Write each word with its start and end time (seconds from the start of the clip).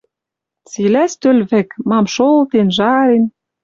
Цилӓ— 0.69 1.03
стӧл 1.13 1.39
вӹк, 1.49 1.69
мам 1.89 2.05
шолтен, 2.13 2.67
жарен 2.77 3.23